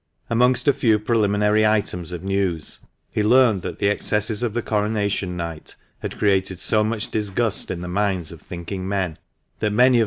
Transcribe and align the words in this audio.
Amongst 0.31 0.67
a 0.67 0.73
few 0.73 0.97
preliminary 0.97 1.63
items 1.63 2.11
of 2.11 2.23
news, 2.23 2.79
he 3.11 3.21
learned 3.21 3.61
that 3.61 3.77
the 3.77 3.87
excesses 3.89 4.41
of 4.41 4.55
the 4.55 4.63
Coronation 4.63 5.37
night 5.37 5.75
had 5.99 6.17
created 6.17 6.57
so 6.59 6.83
much 6.83 7.11
disgust 7.11 7.69
in 7.69 7.81
the 7.81 7.87
minds 7.87 8.31
of 8.31 8.41
thinking 8.41 8.89
men 8.89 9.09
that 9.09 9.09
many 9.09 9.19
of 9.19 9.21
338 9.21 9.59
THE 9.59 9.69
MANCHESTER 9.69 9.89
MAN. 9.89 9.99